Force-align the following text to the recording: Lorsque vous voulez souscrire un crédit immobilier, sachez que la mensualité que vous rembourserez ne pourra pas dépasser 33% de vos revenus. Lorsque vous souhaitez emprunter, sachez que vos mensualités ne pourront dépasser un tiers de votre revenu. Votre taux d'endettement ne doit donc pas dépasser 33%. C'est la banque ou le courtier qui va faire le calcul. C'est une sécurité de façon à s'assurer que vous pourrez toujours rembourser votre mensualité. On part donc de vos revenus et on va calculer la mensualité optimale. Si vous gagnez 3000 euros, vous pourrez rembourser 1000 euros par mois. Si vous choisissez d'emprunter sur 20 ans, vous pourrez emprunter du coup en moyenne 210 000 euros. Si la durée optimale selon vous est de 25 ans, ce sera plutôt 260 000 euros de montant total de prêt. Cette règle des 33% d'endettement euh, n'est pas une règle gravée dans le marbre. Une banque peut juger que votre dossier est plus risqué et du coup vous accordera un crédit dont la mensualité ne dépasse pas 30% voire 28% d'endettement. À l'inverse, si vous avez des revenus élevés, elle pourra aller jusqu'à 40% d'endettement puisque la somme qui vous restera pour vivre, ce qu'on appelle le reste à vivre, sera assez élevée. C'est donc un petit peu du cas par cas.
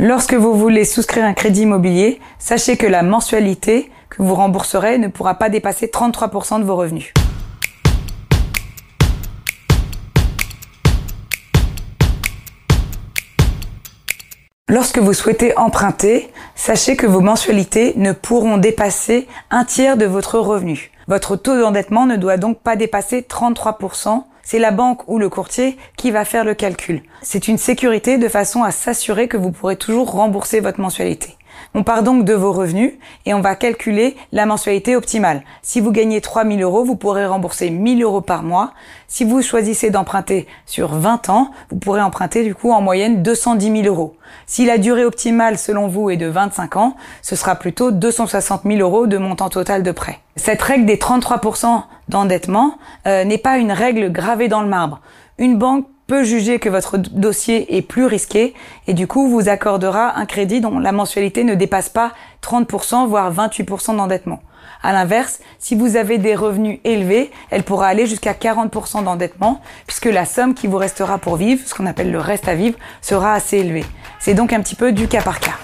Lorsque 0.00 0.34
vous 0.34 0.54
voulez 0.54 0.84
souscrire 0.84 1.24
un 1.24 1.34
crédit 1.34 1.62
immobilier, 1.62 2.20
sachez 2.40 2.76
que 2.76 2.86
la 2.86 3.04
mensualité 3.04 3.92
que 4.10 4.24
vous 4.24 4.34
rembourserez 4.34 4.98
ne 4.98 5.06
pourra 5.06 5.34
pas 5.34 5.48
dépasser 5.48 5.86
33% 5.86 6.58
de 6.58 6.64
vos 6.64 6.74
revenus. 6.74 7.12
Lorsque 14.68 14.98
vous 14.98 15.12
souhaitez 15.12 15.56
emprunter, 15.56 16.32
sachez 16.56 16.96
que 16.96 17.06
vos 17.06 17.20
mensualités 17.20 17.92
ne 17.94 18.10
pourront 18.10 18.56
dépasser 18.56 19.28
un 19.52 19.64
tiers 19.64 19.96
de 19.96 20.06
votre 20.06 20.40
revenu. 20.40 20.90
Votre 21.06 21.36
taux 21.36 21.56
d'endettement 21.56 22.06
ne 22.06 22.16
doit 22.16 22.36
donc 22.36 22.58
pas 22.58 22.74
dépasser 22.74 23.20
33%. 23.20 24.24
C'est 24.44 24.58
la 24.58 24.70
banque 24.70 25.08
ou 25.08 25.18
le 25.18 25.28
courtier 25.28 25.76
qui 25.96 26.10
va 26.10 26.24
faire 26.24 26.44
le 26.44 26.54
calcul. 26.54 27.02
C'est 27.22 27.48
une 27.48 27.58
sécurité 27.58 28.18
de 28.18 28.28
façon 28.28 28.62
à 28.62 28.70
s'assurer 28.70 29.26
que 29.28 29.36
vous 29.36 29.50
pourrez 29.50 29.76
toujours 29.76 30.10
rembourser 30.10 30.60
votre 30.60 30.80
mensualité. 30.80 31.36
On 31.74 31.82
part 31.82 32.02
donc 32.02 32.24
de 32.24 32.34
vos 32.34 32.52
revenus 32.52 32.92
et 33.26 33.34
on 33.34 33.40
va 33.40 33.56
calculer 33.56 34.16
la 34.32 34.46
mensualité 34.46 34.96
optimale. 34.96 35.42
Si 35.62 35.80
vous 35.80 35.90
gagnez 35.90 36.20
3000 36.20 36.62
euros, 36.62 36.84
vous 36.84 36.96
pourrez 36.96 37.26
rembourser 37.26 37.70
1000 37.70 38.02
euros 38.02 38.20
par 38.20 38.42
mois. 38.42 38.72
Si 39.08 39.24
vous 39.24 39.42
choisissez 39.42 39.90
d'emprunter 39.90 40.46
sur 40.66 40.94
20 40.94 41.28
ans, 41.30 41.50
vous 41.70 41.78
pourrez 41.78 42.02
emprunter 42.02 42.44
du 42.44 42.54
coup 42.54 42.72
en 42.72 42.80
moyenne 42.80 43.22
210 43.22 43.82
000 43.82 43.86
euros. 43.86 44.16
Si 44.46 44.66
la 44.66 44.78
durée 44.78 45.04
optimale 45.04 45.58
selon 45.58 45.88
vous 45.88 46.10
est 46.10 46.16
de 46.16 46.26
25 46.26 46.76
ans, 46.76 46.96
ce 47.22 47.36
sera 47.36 47.56
plutôt 47.56 47.90
260 47.90 48.62
000 48.64 48.78
euros 48.78 49.06
de 49.06 49.18
montant 49.18 49.48
total 49.48 49.82
de 49.82 49.92
prêt. 49.92 50.20
Cette 50.36 50.62
règle 50.62 50.86
des 50.86 50.96
33% 50.96 51.82
d'endettement 52.08 52.78
euh, 53.06 53.24
n'est 53.24 53.38
pas 53.38 53.58
une 53.58 53.72
règle 53.72 54.10
gravée 54.10 54.48
dans 54.48 54.62
le 54.62 54.68
marbre. 54.68 55.00
Une 55.38 55.56
banque 55.56 55.86
peut 56.06 56.24
juger 56.24 56.58
que 56.58 56.68
votre 56.68 56.98
dossier 56.98 57.76
est 57.76 57.82
plus 57.82 58.06
risqué 58.06 58.54
et 58.86 58.94
du 58.94 59.06
coup 59.06 59.28
vous 59.28 59.48
accordera 59.48 60.18
un 60.18 60.26
crédit 60.26 60.60
dont 60.60 60.78
la 60.78 60.92
mensualité 60.92 61.44
ne 61.44 61.54
dépasse 61.54 61.88
pas 61.88 62.12
30% 62.42 63.06
voire 63.06 63.32
28% 63.32 63.96
d'endettement. 63.96 64.42
À 64.82 64.92
l'inverse, 64.92 65.40
si 65.58 65.74
vous 65.74 65.96
avez 65.96 66.18
des 66.18 66.34
revenus 66.34 66.78
élevés, 66.84 67.30
elle 67.50 67.62
pourra 67.62 67.86
aller 67.86 68.06
jusqu'à 68.06 68.34
40% 68.34 69.04
d'endettement 69.04 69.62
puisque 69.86 70.06
la 70.06 70.26
somme 70.26 70.54
qui 70.54 70.66
vous 70.66 70.76
restera 70.76 71.18
pour 71.18 71.36
vivre, 71.36 71.66
ce 71.66 71.74
qu'on 71.74 71.86
appelle 71.86 72.12
le 72.12 72.20
reste 72.20 72.48
à 72.48 72.54
vivre, 72.54 72.78
sera 73.00 73.32
assez 73.32 73.58
élevée. 73.58 73.86
C'est 74.18 74.34
donc 74.34 74.52
un 74.52 74.60
petit 74.60 74.74
peu 74.74 74.92
du 74.92 75.08
cas 75.08 75.22
par 75.22 75.40
cas. 75.40 75.63